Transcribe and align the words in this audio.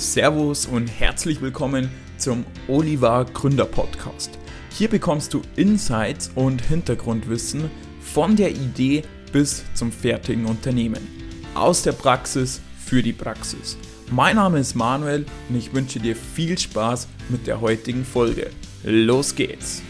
Servus 0.00 0.64
und 0.64 0.86
herzlich 0.86 1.42
willkommen 1.42 1.90
zum 2.16 2.46
Oliver 2.68 3.26
Gründer 3.34 3.66
Podcast. 3.66 4.30
Hier 4.70 4.88
bekommst 4.88 5.34
du 5.34 5.42
Insights 5.56 6.30
und 6.34 6.62
Hintergrundwissen 6.62 7.70
von 8.00 8.34
der 8.34 8.50
Idee 8.50 9.02
bis 9.30 9.62
zum 9.74 9.92
fertigen 9.92 10.46
Unternehmen. 10.46 11.06
Aus 11.54 11.82
der 11.82 11.92
Praxis 11.92 12.62
für 12.78 13.02
die 13.02 13.12
Praxis. 13.12 13.76
Mein 14.10 14.36
Name 14.36 14.60
ist 14.60 14.74
Manuel 14.74 15.26
und 15.50 15.56
ich 15.56 15.74
wünsche 15.74 16.00
dir 16.00 16.16
viel 16.16 16.56
Spaß 16.56 17.06
mit 17.28 17.46
der 17.46 17.60
heutigen 17.60 18.06
Folge. 18.06 18.48
Los 18.82 19.34
geht's! 19.34 19.82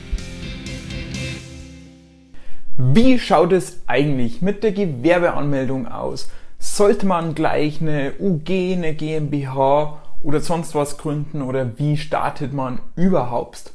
Wie 2.76 3.16
schaut 3.20 3.52
es 3.52 3.78
eigentlich 3.86 4.42
mit 4.42 4.64
der 4.64 4.72
Gewerbeanmeldung 4.72 5.86
aus? 5.86 6.28
Sollte 6.80 7.04
man 7.04 7.34
gleich 7.34 7.82
eine 7.82 8.14
UG, 8.18 8.48
eine 8.72 8.94
GmbH 8.94 10.00
oder 10.22 10.40
sonst 10.40 10.74
was 10.74 10.96
gründen 10.96 11.42
oder 11.42 11.78
wie 11.78 11.98
startet 11.98 12.54
man 12.54 12.78
überhaupt? 12.96 13.74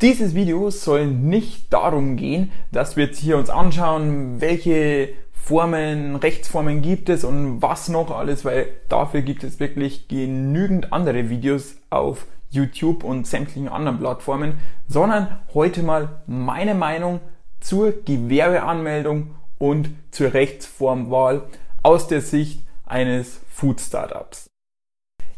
Dieses 0.00 0.34
Video 0.34 0.68
soll 0.70 1.06
nicht 1.06 1.72
darum 1.72 2.16
gehen, 2.16 2.50
dass 2.72 2.96
wir 2.96 3.04
jetzt 3.04 3.20
hier 3.20 3.38
uns 3.38 3.50
anschauen, 3.50 4.40
welche 4.40 5.10
Formen, 5.30 6.16
Rechtsformen 6.16 6.82
gibt 6.82 7.08
es 7.08 7.22
und 7.22 7.62
was 7.62 7.88
noch 7.88 8.10
alles, 8.10 8.44
weil 8.44 8.66
dafür 8.88 9.22
gibt 9.22 9.44
es 9.44 9.60
wirklich 9.60 10.08
genügend 10.08 10.92
andere 10.92 11.30
Videos 11.30 11.76
auf 11.88 12.26
YouTube 12.50 13.04
und 13.04 13.28
sämtlichen 13.28 13.68
anderen 13.68 14.00
Plattformen, 14.00 14.54
sondern 14.88 15.38
heute 15.54 15.84
mal 15.84 16.20
meine 16.26 16.74
Meinung 16.74 17.20
zur 17.60 17.92
Gewerbeanmeldung 18.04 19.36
und 19.58 19.90
zur 20.10 20.34
Rechtsformwahl 20.34 21.42
aus 21.82 22.06
der 22.08 22.20
Sicht 22.20 22.64
eines 22.86 23.40
Food 23.50 23.80
Startups. 23.80 24.50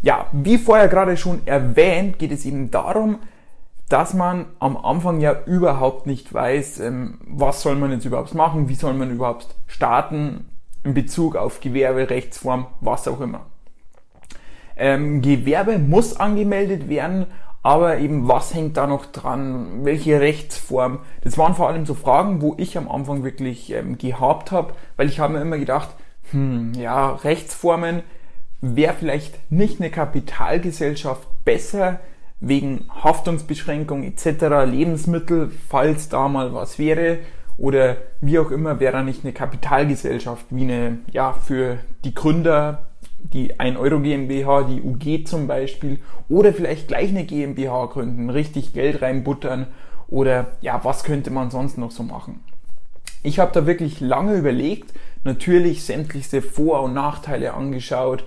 Ja, 0.03 0.27
wie 0.33 0.59
vorher 0.59 0.89
gerade 0.89 1.17
schon 1.17 1.47
erwähnt, 1.47 2.19
geht 2.19 2.33
es 2.33 2.45
eben 2.45 2.71
darum, 2.71 3.21
dass 3.89 4.15
man 4.15 4.47
am 4.59 4.77
Anfang 4.77 5.21
ja 5.21 5.35
überhaupt 5.47 6.07
nicht 6.07 6.33
weiß, 6.33 6.81
ähm, 6.81 7.19
was 7.27 7.63
soll 7.63 7.77
man 7.77 7.91
jetzt 7.91 8.05
überhaupt 8.05 8.35
machen, 8.35 8.69
wie 8.69 8.75
soll 8.75 8.95
man 8.95 9.11
überhaupt 9.11 9.55
starten 9.67 10.49
in 10.83 10.95
Bezug 10.95 11.37
auf 11.37 11.61
Gewerbe, 11.61 12.11
Rechtsform, 12.11 12.67
was 12.81 13.09
auch 13.09 13.21
immer. 13.21 13.47
Ähm, 14.77 15.23
Gewerbe 15.23 15.79
muss 15.79 16.17
angemeldet 16.17 16.89
werden, 16.89 17.27
aber 17.63 17.99
eben 17.99 18.29
was 18.29 18.53
hängt 18.53 18.77
da 18.77 18.87
noch 18.87 19.07
dran, 19.07 19.85
welche 19.85 20.21
Rechtsform. 20.21 20.99
Das 21.23 21.39
waren 21.39 21.55
vor 21.55 21.69
allem 21.69 21.87
so 21.87 21.95
Fragen, 21.95 22.43
wo 22.43 22.55
ich 22.59 22.77
am 22.77 22.91
Anfang 22.91 23.25
wirklich 23.25 23.73
ähm, 23.73 23.97
gehabt 23.97 24.53
habe, 24.53 24.75
weil 24.97 25.09
ich 25.09 25.19
habe 25.19 25.35
mir 25.35 25.41
immer 25.41 25.59
gedacht, 25.59 25.89
hm, 26.31 26.75
ja, 26.75 27.15
Rechtsformen, 27.15 28.03
wäre 28.61 28.95
vielleicht 28.95 29.51
nicht 29.51 29.81
eine 29.81 29.91
Kapitalgesellschaft 29.91 31.29
besser 31.45 32.01
wegen 32.41 32.87
Haftungsbeschränkung 32.89 34.05
etc. 34.05 34.67
Lebensmittel, 34.67 35.51
falls 35.69 36.09
da 36.09 36.29
mal 36.29 36.55
was 36.55 36.79
wäre 36.79 37.19
oder 37.57 37.97
wie 38.21 38.39
auch 38.39 38.51
immer, 38.51 38.81
wäre 38.81 38.95
da 38.95 39.03
nicht 39.03 39.25
eine 39.25 39.33
Kapitalgesellschaft 39.33 40.47
wie 40.51 40.63
eine, 40.63 40.99
ja, 41.13 41.33
für 41.33 41.79
die 42.05 42.15
Gründer, 42.15 42.87
die 43.19 43.59
1 43.59 43.79
Euro 43.79 44.01
GmbH, 44.01 44.65
die 44.65 44.83
UG 44.83 45.27
zum 45.27 45.47
Beispiel 45.47 46.01
oder 46.29 46.53
vielleicht 46.53 46.89
gleich 46.89 47.11
eine 47.11 47.25
GmbH 47.25 47.87
gründen, 47.87 48.29
richtig 48.31 48.75
Geld 48.75 49.03
reinbuttern 49.03 49.69
oder 50.09 50.49
ja, 50.61 50.85
was 50.85 51.05
könnte 51.05 51.31
man 51.31 51.51
sonst 51.51 51.79
noch 51.79 51.91
so 51.91 52.03
machen? 52.03 52.41
Ich 53.23 53.39
habe 53.39 53.53
da 53.55 53.67
wirklich 53.67 54.01
lange 54.01 54.35
überlegt, 54.35 54.93
natürlich 55.25 55.85
sämtlichste 55.85 56.43
Vor- 56.43 56.83
und 56.83 56.95
Nachteile 56.95 57.55
angeschaut. 57.55 58.25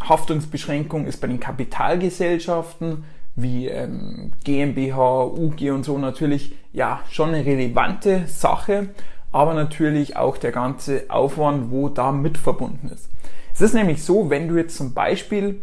Haftungsbeschränkung 0.00 1.06
ist 1.06 1.20
bei 1.20 1.28
den 1.28 1.40
Kapitalgesellschaften 1.40 3.04
wie 3.34 3.68
ähm, 3.68 4.32
GmbH, 4.44 5.24
UG 5.24 5.70
und 5.70 5.84
so 5.84 5.98
natürlich 5.98 6.54
ja 6.72 7.00
schon 7.10 7.30
eine 7.30 7.46
relevante 7.46 8.26
Sache, 8.26 8.88
aber 9.30 9.54
natürlich 9.54 10.16
auch 10.16 10.36
der 10.36 10.52
ganze 10.52 11.04
Aufwand, 11.08 11.70
wo 11.70 11.88
da 11.88 12.12
mit 12.12 12.36
verbunden 12.36 12.90
ist. 12.92 13.08
Es 13.54 13.60
ist 13.60 13.74
nämlich 13.74 14.02
so, 14.02 14.30
wenn 14.30 14.48
du 14.48 14.56
jetzt 14.56 14.76
zum 14.76 14.92
Beispiel, 14.92 15.60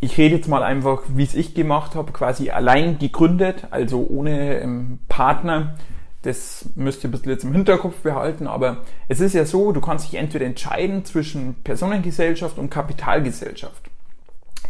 ich 0.00 0.18
rede 0.18 0.36
jetzt 0.36 0.48
mal 0.48 0.62
einfach, 0.62 1.02
wie 1.08 1.24
es 1.24 1.34
ich 1.34 1.54
gemacht 1.54 1.94
habe, 1.94 2.12
quasi 2.12 2.50
allein 2.50 2.98
gegründet, 2.98 3.66
also 3.70 4.06
ohne 4.08 4.60
ähm, 4.60 4.98
Partner, 5.08 5.74
das 6.22 6.66
müsst 6.74 7.02
ihr 7.02 7.08
ein 7.08 7.12
bisschen 7.12 7.30
jetzt 7.30 7.44
im 7.44 7.52
Hinterkopf 7.52 7.96
behalten, 8.02 8.46
aber 8.46 8.78
es 9.08 9.20
ist 9.20 9.34
ja 9.34 9.44
so, 9.44 9.72
du 9.72 9.80
kannst 9.80 10.06
dich 10.06 10.18
entweder 10.18 10.44
entscheiden 10.44 11.04
zwischen 11.04 11.54
Personengesellschaft 11.64 12.58
und 12.58 12.70
Kapitalgesellschaft. 12.70 13.90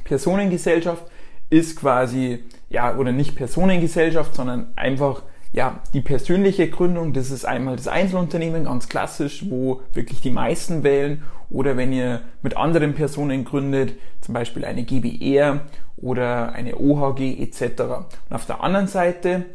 Personengesellschaft 0.05 1.05
ist 1.51 1.77
quasi, 1.77 2.45
ja, 2.69 2.97
oder 2.97 3.13
nicht 3.13 3.35
Personengesellschaft, 3.35 4.35
sondern 4.35 4.73
einfach, 4.77 5.23
ja, 5.53 5.81
die 5.93 6.01
persönliche 6.01 6.71
Gründung. 6.71 7.13
Das 7.13 7.33
ist 7.33 7.45
einmal 7.45 7.75
das 7.75 7.89
Einzelunternehmen, 7.89 8.65
ganz 8.65 8.89
klassisch, 8.89 9.45
wo 9.51 9.83
wirklich 9.93 10.21
die 10.21 10.31
meisten 10.31 10.85
wählen. 10.85 11.25
Oder 11.51 11.77
wenn 11.77 11.93
ihr 11.93 12.21
mit 12.43 12.57
anderen 12.57 12.95
Personen 12.95 13.45
gründet, 13.45 13.95
zum 14.21 14.35
Beispiel 14.35 14.65
eine 14.65 14.85
GBR 14.85 15.63
oder 15.97 16.53
eine 16.53 16.79
OHG 16.79 17.41
etc. 17.41 17.83
Und 18.29 18.37
auf 18.37 18.47
der 18.47 18.63
anderen 18.63 18.87
Seite 18.87 19.47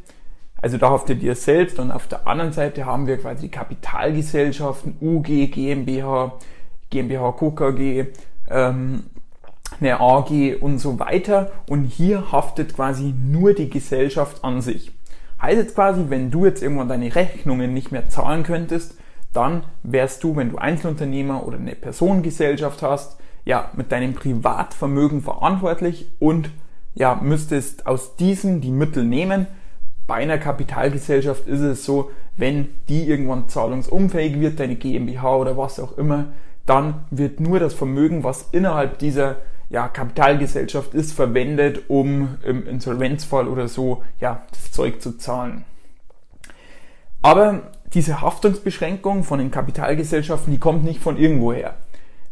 also 0.65 0.79
da 0.79 0.89
haftet 0.89 1.21
ihr 1.21 1.35
selbst 1.35 1.77
und 1.77 1.91
auf 1.91 2.07
der 2.07 2.27
anderen 2.27 2.51
Seite 2.51 2.87
haben 2.87 3.05
wir 3.05 3.19
quasi 3.19 3.43
die 3.43 3.51
Kapitalgesellschaften, 3.51 4.97
UG, 4.99 5.51
GmbH, 5.51 6.39
GmbH, 6.89 7.33
KKG, 7.33 8.05
ähm, 8.49 9.03
eine 9.79 9.99
AG 9.99 10.55
und 10.59 10.79
so 10.79 10.97
weiter. 10.97 11.51
Und 11.69 11.83
hier 11.83 12.31
haftet 12.31 12.75
quasi 12.75 13.13
nur 13.15 13.53
die 13.53 13.69
Gesellschaft 13.69 14.43
an 14.43 14.63
sich. 14.63 14.91
Heißt 15.39 15.57
jetzt 15.57 15.75
quasi, 15.75 16.05
wenn 16.09 16.31
du 16.31 16.45
jetzt 16.45 16.63
irgendwann 16.63 16.89
deine 16.89 17.13
Rechnungen 17.13 17.71
nicht 17.71 17.91
mehr 17.91 18.09
zahlen 18.09 18.41
könntest, 18.41 18.97
dann 19.33 19.65
wärst 19.83 20.23
du, 20.23 20.35
wenn 20.35 20.49
du 20.49 20.57
Einzelunternehmer 20.57 21.45
oder 21.45 21.59
eine 21.59 21.75
Personengesellschaft 21.75 22.81
hast, 22.81 23.19
ja, 23.45 23.69
mit 23.75 23.91
deinem 23.91 24.15
Privatvermögen 24.15 25.21
verantwortlich 25.21 26.07
und 26.17 26.49
ja, 26.95 27.19
müsstest 27.21 27.85
aus 27.85 28.15
diesem 28.15 28.61
die 28.61 28.71
Mittel 28.71 29.03
nehmen, 29.03 29.45
bei 30.07 30.16
einer 30.16 30.38
Kapitalgesellschaft 30.38 31.47
ist 31.47 31.61
es 31.61 31.85
so, 31.85 32.11
wenn 32.38 32.69
die 32.89 33.07
irgendwann 33.07 33.49
zahlungsunfähig 33.49 34.39
wird, 34.39 34.59
deine 34.59 34.75
GmbH 34.75 35.35
oder 35.35 35.57
was 35.57 35.79
auch 35.79 35.97
immer, 35.97 36.27
dann 36.66 37.05
wird 37.09 37.39
nur 37.39 37.59
das 37.59 37.73
Vermögen, 37.73 38.23
was 38.23 38.49
innerhalb 38.51 38.99
dieser 38.99 39.38
ja, 39.69 39.88
Kapitalgesellschaft 39.88 40.93
ist, 40.93 41.13
verwendet, 41.13 41.89
um 41.89 42.38
im 42.43 42.67
Insolvenzfall 42.67 43.47
oder 43.47 43.67
so 43.67 44.03
ja, 44.19 44.43
das 44.51 44.71
Zeug 44.71 45.01
zu 45.01 45.17
zahlen. 45.17 45.66
Aber 47.22 47.72
diese 47.93 48.22
Haftungsbeschränkung 48.22 49.23
von 49.23 49.39
den 49.39 49.49
Kapitalgesellschaften, 49.49 50.53
die 50.53 50.59
kommt 50.59 50.83
nicht 50.83 51.01
von 51.01 51.17
irgendwoher. 51.17 51.75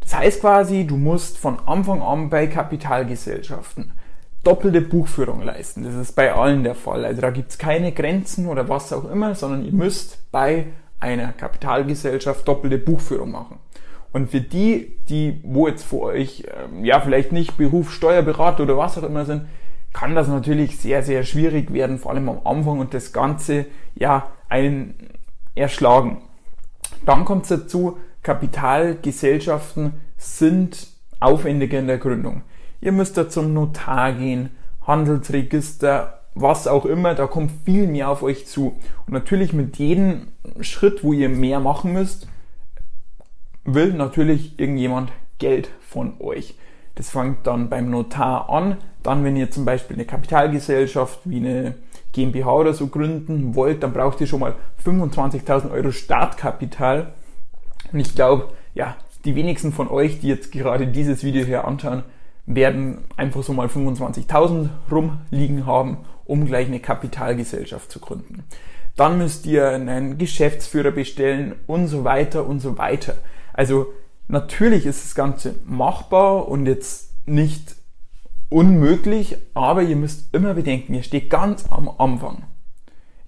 Das 0.00 0.14
heißt 0.14 0.40
quasi, 0.42 0.86
du 0.86 0.96
musst 0.96 1.38
von 1.38 1.58
Anfang 1.66 2.02
an 2.02 2.28
bei 2.28 2.46
Kapitalgesellschaften 2.46 3.92
doppelte 4.44 4.80
Buchführung 4.80 5.42
leisten. 5.42 5.84
Das 5.84 5.94
ist 5.94 6.12
bei 6.12 6.32
allen 6.32 6.62
der 6.62 6.74
Fall. 6.74 7.04
Also 7.04 7.20
da 7.20 7.30
gibt 7.30 7.50
es 7.50 7.58
keine 7.58 7.92
Grenzen 7.92 8.46
oder 8.46 8.68
was 8.68 8.92
auch 8.92 9.10
immer, 9.10 9.34
sondern 9.34 9.64
ihr 9.64 9.72
müsst 9.72 10.30
bei 10.30 10.66
einer 11.00 11.32
Kapitalgesellschaft 11.32 12.46
doppelte 12.46 12.78
Buchführung 12.78 13.30
machen. 13.30 13.58
Und 14.12 14.30
für 14.30 14.40
die, 14.40 14.96
die, 15.08 15.40
wo 15.42 15.66
jetzt 15.66 15.84
vor 15.84 16.02
euch, 16.02 16.44
ähm, 16.46 16.84
ja, 16.84 17.00
vielleicht 17.00 17.32
nicht 17.32 17.56
Beruf 17.56 17.92
Steuerberater 17.92 18.62
oder 18.62 18.78
was 18.78 18.96
auch 18.96 19.02
immer 19.02 19.24
sind, 19.24 19.46
kann 19.92 20.14
das 20.14 20.28
natürlich 20.28 20.78
sehr, 20.78 21.02
sehr 21.02 21.24
schwierig 21.24 21.72
werden, 21.72 21.98
vor 21.98 22.12
allem 22.12 22.28
am 22.28 22.40
Anfang 22.44 22.78
und 22.78 22.94
das 22.94 23.12
Ganze, 23.12 23.66
ja, 23.94 24.28
einen 24.48 24.94
erschlagen. 25.54 26.22
Dann 27.06 27.24
kommt 27.24 27.42
es 27.42 27.48
dazu, 27.48 27.98
Kapitalgesellschaften 28.22 29.94
sind 30.16 30.88
aufwendiger 31.20 31.78
in 31.78 31.86
der 31.86 31.98
Gründung. 31.98 32.42
Ihr 32.84 32.92
müsst 32.92 33.16
da 33.16 33.30
zum 33.30 33.54
Notar 33.54 34.12
gehen, 34.12 34.50
Handelsregister, 34.86 36.20
was 36.34 36.66
auch 36.66 36.84
immer, 36.84 37.14
da 37.14 37.26
kommt 37.26 37.50
viel 37.64 37.86
mehr 37.86 38.10
auf 38.10 38.22
euch 38.22 38.46
zu. 38.46 38.78
Und 39.06 39.14
natürlich 39.14 39.54
mit 39.54 39.78
jedem 39.78 40.28
Schritt, 40.60 41.02
wo 41.02 41.14
ihr 41.14 41.30
mehr 41.30 41.60
machen 41.60 41.94
müsst, 41.94 42.28
will 43.64 43.94
natürlich 43.94 44.60
irgendjemand 44.60 45.12
Geld 45.38 45.70
von 45.80 46.20
euch. 46.20 46.56
Das 46.96 47.08
fängt 47.08 47.46
dann 47.46 47.70
beim 47.70 47.88
Notar 47.88 48.50
an. 48.50 48.76
Dann, 49.02 49.24
wenn 49.24 49.34
ihr 49.36 49.50
zum 49.50 49.64
Beispiel 49.64 49.96
eine 49.96 50.04
Kapitalgesellschaft 50.04 51.20
wie 51.24 51.38
eine 51.38 51.76
GmbH 52.12 52.52
oder 52.52 52.74
so 52.74 52.88
gründen 52.88 53.54
wollt, 53.54 53.82
dann 53.82 53.94
braucht 53.94 54.20
ihr 54.20 54.26
schon 54.26 54.40
mal 54.40 54.56
25.000 54.84 55.70
Euro 55.70 55.90
Startkapital. 55.90 57.14
Und 57.90 58.00
ich 58.00 58.14
glaube, 58.14 58.50
ja, 58.74 58.98
die 59.24 59.36
wenigsten 59.36 59.72
von 59.72 59.88
euch, 59.88 60.20
die 60.20 60.28
jetzt 60.28 60.52
gerade 60.52 60.86
dieses 60.86 61.24
Video 61.24 61.46
hier 61.46 61.64
anschauen, 61.66 62.02
werden 62.46 63.04
einfach 63.16 63.42
so 63.42 63.52
mal 63.52 63.68
25.000 63.68 64.68
rumliegen 64.90 65.66
haben, 65.66 65.98
um 66.24 66.46
gleich 66.46 66.66
eine 66.66 66.80
Kapitalgesellschaft 66.80 67.90
zu 67.90 68.00
gründen. 68.00 68.44
Dann 68.96 69.18
müsst 69.18 69.46
ihr 69.46 69.70
einen 69.70 70.18
Geschäftsführer 70.18 70.90
bestellen 70.90 71.54
und 71.66 71.88
so 71.88 72.04
weiter 72.04 72.46
und 72.46 72.60
so 72.60 72.78
weiter. 72.78 73.16
Also 73.52 73.86
natürlich 74.28 74.86
ist 74.86 75.04
das 75.04 75.14
Ganze 75.14 75.54
machbar 75.64 76.48
und 76.48 76.66
jetzt 76.66 77.12
nicht 77.26 77.76
unmöglich, 78.50 79.36
aber 79.54 79.82
ihr 79.82 79.96
müsst 79.96 80.32
immer 80.34 80.54
bedenken, 80.54 80.94
ihr 80.94 81.02
steht 81.02 81.30
ganz 81.30 81.66
am 81.70 81.88
Anfang. 81.98 82.44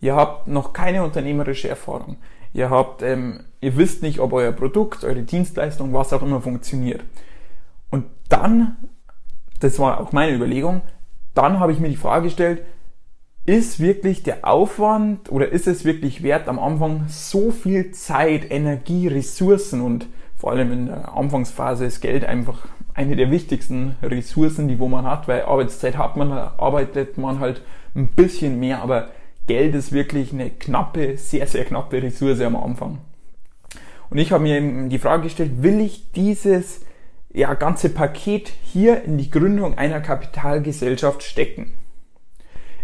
Ihr 0.01 0.15
habt 0.15 0.47
noch 0.47 0.73
keine 0.73 1.03
unternehmerische 1.03 1.69
Erfahrung. 1.69 2.19
Ihr 2.53 2.71
habt, 2.71 3.03
ähm, 3.03 3.41
ihr 3.61 3.77
wisst 3.77 4.03
nicht, 4.03 4.21
ob 4.21 4.33
euer 4.33 4.53
Produkt, 4.53 5.05
eure 5.05 5.23
Dienstleistung, 5.23 5.93
was 5.93 6.13
auch 6.13 6.23
immer 6.23 6.41
funktioniert. 6.41 7.03
Und 7.91 8.07
dann, 8.29 8.77
das 9.61 9.79
war 9.79 10.01
auch 10.01 10.13
meine 10.13 10.35
Überlegung, 10.35 10.83
dann 11.35 11.61
habe 11.61 11.73
ich 11.73 11.81
mir 11.81 11.89
die 11.89 11.97
Frage 11.97 12.25
gestellt, 12.25 12.63
ist 13.45 13.79
wirklich 13.79 14.23
der 14.23 14.45
Aufwand 14.45 15.31
oder 15.31 15.51
ist 15.51 15.69
es 15.69 15.85
wirklich 15.85 16.23
wert, 16.23 16.49
am 16.49 16.59
Anfang 16.59 17.05
so 17.09 17.53
viel 17.53 17.93
Zeit, 17.93 18.51
Energie, 18.51 19.07
Ressourcen 19.07 19.81
und 19.81 20.09
vor 20.37 20.51
allem 20.51 20.73
in 20.73 20.87
der 20.87 21.15
Anfangsphase 21.15 21.85
ist 21.85 22.01
Geld 22.01 22.25
einfach 22.25 22.67
eine 22.93 23.15
der 23.15 23.31
wichtigsten 23.31 23.97
Ressourcen, 24.03 24.69
die 24.69 24.79
wo 24.79 24.89
man 24.89 25.07
hat, 25.07 25.29
weil 25.29 25.43
Arbeitszeit 25.43 25.97
hat 25.97 26.17
man, 26.17 26.33
arbeitet 26.33 27.19
man 27.19 27.41
halt 27.41 27.63
ein 27.95 28.09
bisschen 28.09 28.59
mehr, 28.59 28.83
aber 28.83 29.09
Geld 29.47 29.75
ist 29.75 29.93
wirklich 29.93 30.33
eine 30.33 30.51
knappe, 30.51 31.17
sehr, 31.17 31.47
sehr 31.47 31.65
knappe 31.65 32.03
Ressource 32.03 32.41
am 32.41 32.57
Anfang. 32.57 32.99
Und 34.11 34.19
ich 34.19 34.33
habe 34.33 34.43
mir 34.43 34.57
eben 34.57 34.89
die 34.89 34.99
Frage 34.99 35.25
gestellt, 35.25 35.63
will 35.63 35.81
ich 35.81 36.11
dieses 36.13 36.86
ja, 37.37 37.53
ganze 37.53 37.91
Paket 37.91 38.51
hier 38.65 39.05
in 39.05 39.19
die 39.19 39.31
Gründung 39.31 39.77
einer 39.77 40.01
Kapitalgesellschaft 40.01 41.23
stecken? 41.23 41.75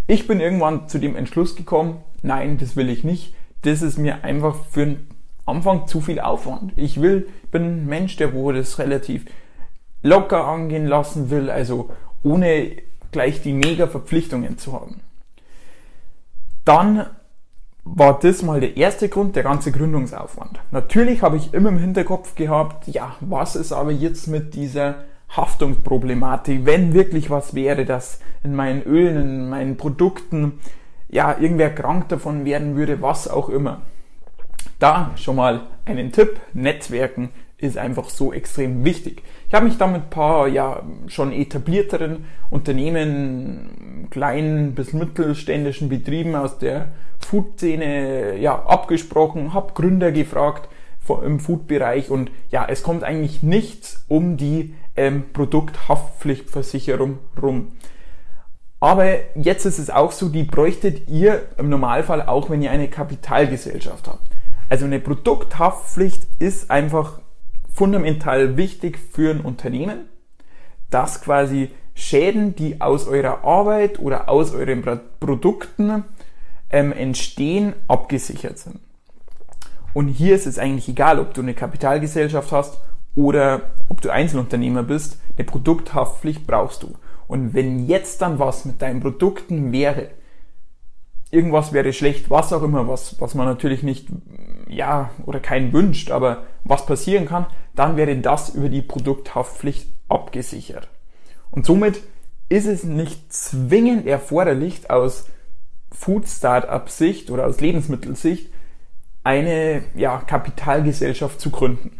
Ich 0.06 0.26
bin 0.26 0.40
irgendwann 0.40 0.88
zu 0.88 0.98
dem 0.98 1.16
Entschluss 1.16 1.56
gekommen, 1.56 2.04
nein, 2.20 2.58
das 2.58 2.76
will 2.76 2.90
ich 2.90 3.02
nicht. 3.02 3.34
Das 3.62 3.80
ist 3.80 3.96
mir 3.96 4.24
einfach 4.24 4.54
für 4.70 4.84
den 4.84 5.06
Anfang 5.46 5.86
zu 5.86 6.02
viel 6.02 6.20
Aufwand. 6.20 6.74
Ich 6.76 7.00
will, 7.00 7.28
bin 7.50 7.62
ein 7.62 7.86
Mensch, 7.86 8.16
der 8.16 8.34
wo 8.34 8.52
das 8.52 8.78
relativ 8.78 9.24
locker 10.02 10.46
angehen 10.46 10.86
lassen 10.86 11.30
will, 11.30 11.48
also 11.48 11.88
ohne 12.22 12.72
gleich 13.10 13.40
die 13.40 13.54
mega 13.54 13.86
Verpflichtungen 13.86 14.58
zu 14.58 14.74
haben. 14.74 15.00
Dann 16.66 17.06
war 17.84 18.18
das 18.20 18.42
mal 18.42 18.60
der 18.60 18.76
erste 18.76 19.08
Grund, 19.08 19.36
der 19.36 19.42
ganze 19.42 19.72
Gründungsaufwand. 19.72 20.60
Natürlich 20.70 21.22
habe 21.22 21.36
ich 21.36 21.52
immer 21.52 21.70
im 21.70 21.78
Hinterkopf 21.78 22.34
gehabt, 22.34 22.86
ja, 22.88 23.16
was 23.20 23.56
ist 23.56 23.72
aber 23.72 23.90
jetzt 23.90 24.28
mit 24.28 24.54
dieser 24.54 25.04
Haftungsproblematik, 25.30 26.64
wenn 26.64 26.94
wirklich 26.94 27.30
was 27.30 27.54
wäre, 27.54 27.84
dass 27.84 28.20
in 28.44 28.54
meinen 28.54 28.82
Ölen, 28.82 29.16
in 29.16 29.48
meinen 29.48 29.76
Produkten, 29.76 30.60
ja, 31.08 31.36
irgendwer 31.38 31.70
krank 31.70 32.08
davon 32.08 32.44
werden 32.44 32.76
würde, 32.76 33.02
was 33.02 33.28
auch 33.28 33.48
immer. 33.48 33.82
Da 34.78 35.12
schon 35.16 35.36
mal 35.36 35.62
einen 35.84 36.12
Tipp, 36.12 36.40
Netzwerken 36.52 37.30
ist 37.62 37.78
einfach 37.78 38.08
so 38.10 38.32
extrem 38.32 38.84
wichtig. 38.84 39.22
Ich 39.48 39.54
habe 39.54 39.66
mich 39.66 39.78
da 39.78 39.86
mit 39.86 40.02
ein 40.02 40.10
paar 40.10 40.48
ja 40.48 40.82
schon 41.06 41.32
etablierteren 41.32 42.24
Unternehmen, 42.50 44.08
kleinen 44.10 44.74
bis 44.74 44.92
mittelständischen 44.92 45.88
Betrieben 45.88 46.34
aus 46.34 46.58
der 46.58 46.88
Food-Szene 47.20 48.36
ja, 48.38 48.60
abgesprochen, 48.64 49.54
habe 49.54 49.74
Gründer 49.74 50.10
gefragt 50.10 50.68
im 51.24 51.40
Food-Bereich 51.40 52.10
und 52.10 52.30
ja, 52.50 52.66
es 52.68 52.82
kommt 52.82 53.04
eigentlich 53.04 53.42
nichts 53.42 54.04
um 54.08 54.36
die 54.36 54.74
ähm, 54.96 55.24
Produkthaftpflichtversicherung 55.32 57.18
rum. 57.40 57.72
Aber 58.80 59.06
jetzt 59.36 59.64
ist 59.66 59.78
es 59.78 59.90
auch 59.90 60.10
so, 60.10 60.28
die 60.28 60.42
bräuchtet 60.42 61.08
ihr 61.08 61.42
im 61.58 61.68
Normalfall 61.68 62.22
auch, 62.22 62.50
wenn 62.50 62.62
ihr 62.62 62.72
eine 62.72 62.88
Kapitalgesellschaft 62.88 64.08
habt. 64.08 64.26
Also 64.68 64.86
eine 64.86 64.98
Produkthaftpflicht 64.98 66.26
ist 66.38 66.70
einfach 66.70 67.21
fundamental 67.82 68.56
wichtig 68.56 68.96
für 68.96 69.32
ein 69.32 69.40
Unternehmen, 69.40 70.04
dass 70.88 71.20
quasi 71.20 71.72
Schäden, 71.94 72.54
die 72.54 72.80
aus 72.80 73.08
eurer 73.08 73.42
Arbeit 73.42 73.98
oder 73.98 74.28
aus 74.28 74.54
euren 74.54 74.84
Produkten 75.18 76.04
ähm, 76.70 76.92
entstehen, 76.92 77.72
abgesichert 77.88 78.58
sind. 78.58 78.78
Und 79.94 80.06
hier 80.06 80.36
ist 80.36 80.46
es 80.46 80.60
eigentlich 80.60 80.88
egal, 80.88 81.18
ob 81.18 81.34
du 81.34 81.42
eine 81.42 81.54
Kapitalgesellschaft 81.54 82.52
hast 82.52 82.80
oder 83.16 83.62
ob 83.88 84.00
du 84.00 84.10
Einzelunternehmer 84.10 84.84
bist, 84.84 85.20
eine 85.36 85.44
Produkthaftpflicht 85.44 86.46
brauchst 86.46 86.84
du. 86.84 86.94
Und 87.26 87.52
wenn 87.52 87.88
jetzt 87.88 88.22
dann 88.22 88.38
was 88.38 88.64
mit 88.64 88.80
deinen 88.80 89.00
Produkten 89.00 89.72
wäre, 89.72 90.10
irgendwas 91.32 91.72
wäre 91.72 91.92
schlecht, 91.92 92.30
was 92.30 92.52
auch 92.52 92.62
immer, 92.62 92.86
was, 92.86 93.20
was 93.20 93.34
man 93.34 93.46
natürlich 93.48 93.82
nicht, 93.82 94.06
ja, 94.68 95.10
oder 95.26 95.40
keinen 95.40 95.72
wünscht, 95.72 96.12
aber 96.12 96.44
was 96.62 96.86
passieren 96.86 97.26
kann, 97.26 97.46
dann 97.74 97.96
wäre 97.96 98.16
das 98.16 98.50
über 98.50 98.68
die 98.68 98.82
Produkthaftpflicht 98.82 99.88
abgesichert. 100.08 100.88
Und 101.50 101.66
somit 101.66 102.00
ist 102.48 102.66
es 102.66 102.84
nicht 102.84 103.32
zwingend 103.32 104.06
erforderlich 104.06 104.90
aus 104.90 105.26
Food 105.90 106.26
Startup 106.28 106.88
Sicht 106.88 107.30
oder 107.30 107.46
aus 107.46 107.60
Lebensmittelsicht 107.60 108.52
eine 109.24 109.84
ja, 109.94 110.18
Kapitalgesellschaft 110.18 111.40
zu 111.40 111.50
gründen. 111.50 111.98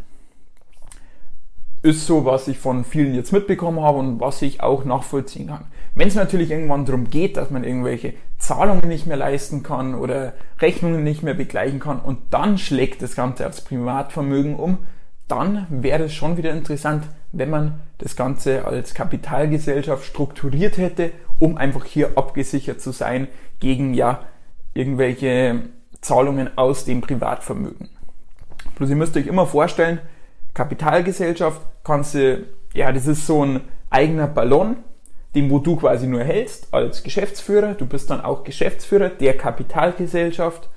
Ist 1.83 2.07
so, 2.07 2.25
was 2.25 2.49
ich 2.49 2.59
von 2.59 2.85
vielen 2.85 3.15
jetzt 3.15 3.33
mitbekommen 3.33 3.81
habe 3.81 3.99
und 3.99 4.21
was 4.21 4.41
ich 4.43 4.63
auch 4.63 4.85
nachvollziehen 4.85 5.49
kann. 5.49 5.67
Wenn 5.95 6.09
es 6.09 6.15
natürlich 6.15 6.51
irgendwann 6.51 6.85
darum 6.85 7.11
geht, 7.11 7.37
dass 7.37 7.51
man 7.51 7.65
irgendwelche 7.65 8.15
Zahlungen 8.39 8.89
nicht 8.89 9.07
mehr 9.07 9.17
leisten 9.17 9.63
kann 9.63 9.95
oder 9.95 10.33
Rechnungen 10.61 11.03
nicht 11.03 11.23
mehr 11.23 11.35
begleichen 11.35 11.81
kann 11.81 12.01
und 12.01 12.19
dann 12.31 12.57
schlägt 12.57 13.03
das 13.03 13.15
Ganze 13.15 13.47
aufs 13.47 13.63
Privatvermögen 13.63 14.57
um, 14.57 14.79
dann 15.29 15.67
wäre 15.71 16.05
es 16.05 16.15
schon 16.15 16.37
wieder 16.37 16.53
interessant, 16.53 17.05
wenn 17.33 17.51
man 17.51 17.81
das 17.99 18.17
Ganze 18.17 18.67
als 18.67 18.95
Kapitalgesellschaft 18.95 20.05
strukturiert 20.05 20.77
hätte, 20.77 21.13
um 21.39 21.57
einfach 21.57 21.85
hier 21.85 22.17
abgesichert 22.17 22.81
zu 22.81 22.93
sein 22.93 23.29
gegen 23.61 23.95
ja 23.95 24.21
irgendwelche 24.75 25.61
Zahlungen 26.01 26.57
aus 26.57 26.85
dem 26.85 27.01
Privatvermögen. 27.01 27.89
Bloß 28.77 28.91
ihr 28.91 28.97
müsst 28.97 29.17
euch 29.17 29.27
immer 29.27 29.47
vorstellen, 29.47 30.01
Kapitalgesellschaft 30.55 31.61
kannst 31.85 32.15
du, 32.15 32.47
ja, 32.75 32.93
das 32.93 33.07
ist 33.07 33.27
so 33.27 33.45
ein 33.45 33.61
eigener 33.91 34.27
Ballon, 34.27 34.77
den 35.35 35.51
wo 35.51 35.59
du 35.59 35.77
quasi 35.77 36.07
nur 36.07 36.25
hältst 36.25 36.73
als 36.73 37.03
Geschäftsführer. 37.03 37.75
Du 37.75 37.87
bist 37.87 38.11
dann 38.11 38.21
auch 38.21 38.45
Geschäftsführer 38.45 39.09
der 39.09 39.37
Kapitalgesellschaft. 39.37 40.69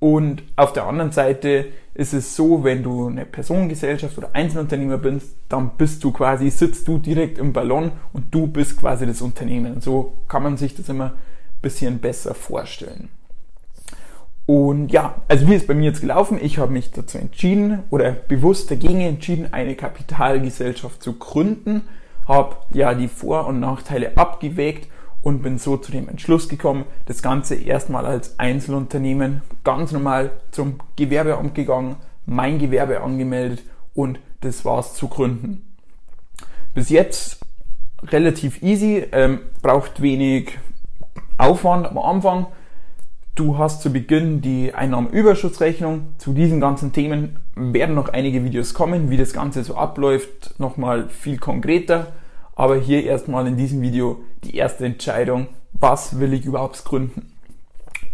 Und 0.00 0.44
auf 0.54 0.72
der 0.72 0.86
anderen 0.86 1.10
Seite 1.10 1.66
ist 1.94 2.14
es 2.14 2.36
so, 2.36 2.62
wenn 2.62 2.84
du 2.84 3.08
eine 3.08 3.26
Personengesellschaft 3.26 4.16
oder 4.16 4.30
Einzelunternehmer 4.32 4.98
bist, 4.98 5.34
dann 5.48 5.72
bist 5.76 6.04
du 6.04 6.12
quasi, 6.12 6.50
sitzt 6.50 6.86
du 6.86 6.98
direkt 6.98 7.38
im 7.38 7.52
Ballon 7.52 7.90
und 8.12 8.32
du 8.32 8.46
bist 8.46 8.78
quasi 8.78 9.06
das 9.06 9.20
Unternehmen. 9.20 9.80
So 9.80 10.12
kann 10.28 10.44
man 10.44 10.56
sich 10.56 10.76
das 10.76 10.88
immer 10.88 11.06
ein 11.06 11.62
bisschen 11.62 11.98
besser 11.98 12.34
vorstellen. 12.34 13.08
Und 14.46 14.92
ja, 14.92 15.16
also 15.26 15.46
wie 15.46 15.54
ist 15.54 15.66
bei 15.66 15.74
mir 15.74 15.86
jetzt 15.86 16.00
gelaufen? 16.00 16.38
Ich 16.40 16.58
habe 16.58 16.72
mich 16.72 16.90
dazu 16.92 17.18
entschieden 17.18 17.82
oder 17.90 18.12
bewusst 18.12 18.70
dagegen 18.70 19.00
entschieden, 19.00 19.52
eine 19.52 19.74
Kapitalgesellschaft 19.74 21.02
zu 21.02 21.14
gründen, 21.14 21.82
habe 22.26 22.56
ja 22.72 22.94
die 22.94 23.08
Vor- 23.08 23.46
und 23.46 23.60
Nachteile 23.60 24.16
abgewägt 24.16 24.88
und 25.22 25.42
bin 25.42 25.58
so 25.58 25.76
zu 25.76 25.92
dem 25.92 26.08
Entschluss 26.08 26.48
gekommen, 26.48 26.84
das 27.06 27.22
Ganze 27.22 27.54
erstmal 27.54 28.06
als 28.06 28.38
Einzelunternehmen 28.38 29.42
ganz 29.64 29.92
normal 29.92 30.30
zum 30.50 30.78
Gewerbeamt 30.96 31.54
gegangen, 31.54 31.96
mein 32.26 32.58
Gewerbe 32.58 33.00
angemeldet 33.00 33.62
und 33.94 34.20
das 34.40 34.64
war's 34.64 34.94
zu 34.94 35.08
gründen. 35.08 35.74
Bis 36.74 36.90
jetzt 36.90 37.40
relativ 38.02 38.62
easy, 38.62 39.04
ähm, 39.12 39.40
braucht 39.62 40.00
wenig 40.02 40.58
Aufwand 41.36 41.86
am 41.86 41.98
Anfang 41.98 42.46
Du 43.38 43.56
hast 43.56 43.82
zu 43.82 43.92
Beginn 43.92 44.40
die 44.40 44.74
Einnahmenüberschussrechnung. 44.74 46.08
Zu 46.18 46.32
diesen 46.32 46.60
ganzen 46.60 46.92
Themen 46.92 47.38
werden 47.54 47.94
noch 47.94 48.08
einige 48.08 48.42
Videos 48.42 48.74
kommen, 48.74 49.10
wie 49.10 49.16
das 49.16 49.32
Ganze 49.32 49.62
so 49.62 49.76
abläuft, 49.76 50.58
nochmal 50.58 51.08
viel 51.08 51.38
konkreter. 51.38 52.08
Aber 52.58 52.76
hier 52.76 53.04
erstmal 53.04 53.46
in 53.46 53.56
diesem 53.56 53.80
Video 53.80 54.20
die 54.44 54.54
erste 54.54 54.84
Entscheidung, 54.84 55.46
was 55.72 56.20
will 56.20 56.34
ich 56.34 56.44
überhaupt 56.44 56.84
gründen. 56.84 57.32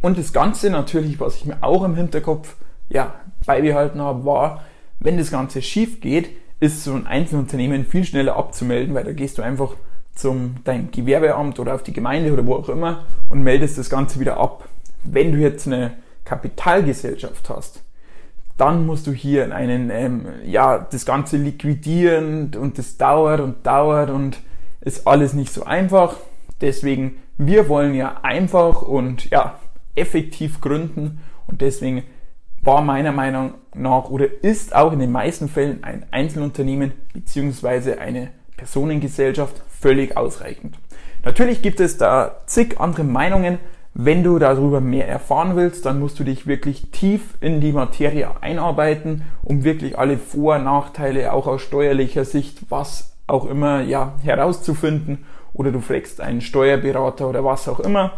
Und 0.01 0.19
das 0.19 0.33
Ganze 0.33 0.71
natürlich, 0.71 1.19
was 1.19 1.35
ich 1.37 1.47
mir 1.47 1.57
auch 1.63 1.83
im 1.83 1.97
Hinterkopf 1.97 2.55
ja, 2.89 3.15
beibehalten 3.45 4.01
habe, 4.01 4.25
war, 4.25 4.63
wenn 5.01 5.19
das 5.19 5.33
Ganze 5.33 5.63
schief 5.63 6.01
geht, 6.01 6.29
ist 6.61 6.85
so 6.85 6.93
ein 6.93 7.09
Einzelunternehmen 7.09 7.85
viel 7.85 8.05
schneller 8.05 8.37
abzumelden, 8.37 8.95
weil 8.95 9.05
da 9.05 9.13
gehst 9.13 9.39
du 9.39 9.43
einfach 9.43 9.75
zum 10.15 10.57
dein 10.63 10.93
Gewerbeamt 10.93 11.59
oder 11.59 11.75
auf 11.75 11.83
die 11.83 11.93
Gemeinde 11.93 12.33
oder 12.33 12.47
wo 12.47 12.55
auch 12.55 12.69
immer 12.69 13.07
und 13.29 13.43
meldest 13.43 13.79
das 13.79 13.91
Ganze 13.91 14.21
wieder 14.21 14.37
ab 14.37 14.69
wenn 15.05 15.33
du 15.33 15.39
jetzt 15.39 15.67
eine 15.67 15.93
Kapitalgesellschaft 16.25 17.49
hast, 17.51 17.83
dann 18.57 18.87
musst 18.87 19.07
du 19.07 19.13
hier 19.13 19.45
in 19.45 19.53
einen, 19.53 19.91
ähm, 19.91 20.27
ja, 20.45 20.79
das 20.79 21.05
Ganze 21.05 21.37
liquidieren 21.37 22.53
und 22.55 22.79
das 22.79 22.97
dauert 22.97 23.41
und 23.41 23.67
dauert 23.67 24.11
und 24.11 24.39
ist 24.81 25.07
alles 25.07 25.33
nicht 25.33 25.53
so 25.53 25.65
einfach. 25.65 26.17
Deswegen, 26.61 27.19
wir 27.37 27.69
wollen 27.69 27.95
ja 27.95 28.21
einfach 28.23 28.83
und 28.83 29.31
ja, 29.31 29.59
effektiv 29.97 30.61
gründen 30.61 31.21
und 31.47 31.61
deswegen 31.61 32.05
war 32.63 32.81
meiner 32.81 33.13
Meinung 33.13 33.55
nach 33.75 34.09
oder 34.09 34.27
ist 34.43 34.75
auch 34.75 34.93
in 34.93 34.99
den 34.99 35.13
meisten 35.13 35.49
Fällen 35.49 35.85
ein 35.85 36.07
Einzelunternehmen 36.11 36.93
beziehungsweise 37.13 37.99
eine 37.99 38.31
Personengesellschaft 38.57 39.63
völlig 39.69 40.17
ausreichend. 40.17 40.79
Natürlich 41.25 41.63
gibt 41.63 41.81
es 41.81 41.99
da 41.99 42.43
zig 42.47 42.81
andere 42.81 43.05
Meinungen. 43.05 43.59
Wenn 43.97 44.25
du 44.25 44.41
darüber 44.41 44.81
mehr 44.81 45.09
erfahren 45.09 45.55
willst, 45.55 45.87
dann 45.87 46.01
musst 46.01 46.19
du 46.19 46.25
dich 46.25 46.49
wirklich 46.49 46.91
tief 46.91 47.23
in 47.41 47.61
die 47.61 47.71
Materie 47.71 48.29
einarbeiten, 48.43 49.23
um 49.45 49.63
wirklich 49.63 49.97
alle 49.97 50.19
Vor- 50.19 50.57
und 50.57 50.65
Nachteile 50.65 51.33
auch 51.33 51.47
aus 51.47 51.63
steuerlicher 51.63 52.25
Sicht, 52.25 52.71
was 52.71 53.15
auch 53.29 53.45
immer, 53.45 53.83
ja, 53.83 54.15
herauszufinden. 54.25 55.25
Oder 55.53 55.71
du 55.71 55.81
fragst 55.81 56.21
einen 56.21 56.41
Steuerberater 56.41 57.29
oder 57.29 57.45
was 57.45 57.69
auch 57.69 57.79
immer. 57.79 58.15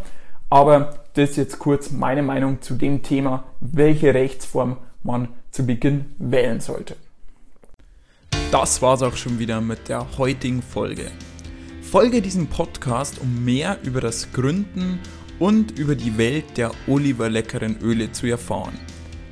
Aber 0.48 0.94
das 1.12 1.30
ist 1.30 1.36
jetzt 1.36 1.58
kurz 1.58 1.90
meine 1.90 2.22
Meinung 2.22 2.62
zu 2.62 2.74
dem 2.74 3.02
Thema, 3.02 3.44
welche 3.60 4.14
Rechtsform 4.14 4.78
man 5.02 5.28
zu 5.50 5.66
Beginn 5.66 6.06
wählen 6.18 6.60
sollte. 6.60 6.96
Das 8.50 8.80
war's 8.80 9.02
auch 9.02 9.16
schon 9.16 9.38
wieder 9.38 9.60
mit 9.60 9.90
der 9.90 10.06
heutigen 10.16 10.62
Folge. 10.62 11.10
Folge 11.82 12.22
diesem 12.22 12.46
Podcast, 12.46 13.20
um 13.20 13.44
mehr 13.44 13.76
über 13.84 14.00
das 14.00 14.32
Gründen 14.32 15.00
und 15.38 15.78
über 15.78 15.94
die 15.94 16.18
Welt 16.18 16.56
der 16.56 16.72
Oliver 16.86 17.28
leckeren 17.28 17.78
Öle 17.80 18.12
zu 18.12 18.26
erfahren. 18.26 18.78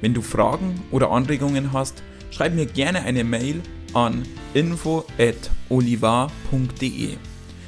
Wenn 0.00 0.14
du 0.14 0.22
Fragen 0.22 0.82
oder 0.90 1.10
Anregungen 1.10 1.72
hast, 1.72 2.02
schreib 2.30 2.54
mir 2.54 2.66
gerne 2.66 3.02
eine 3.02 3.24
Mail 3.24 3.60
an 3.94 4.22
info@olivar.de. 4.54 7.16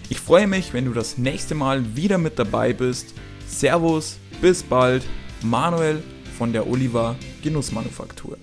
Ich 0.08 0.20
freue 0.20 0.46
mich, 0.46 0.72
wenn 0.72 0.84
du 0.84 0.92
das 0.92 1.18
nächste 1.18 1.54
Mal 1.54 1.96
wieder 1.96 2.18
mit 2.18 2.38
dabei 2.38 2.72
bist. 2.72 3.14
Servus, 3.48 4.18
bis 4.40 4.62
bald, 4.62 5.04
Manuel 5.42 6.02
von 6.36 6.52
der 6.52 6.68
Oliver 6.68 7.16
Genussmanufaktur. 7.42 8.38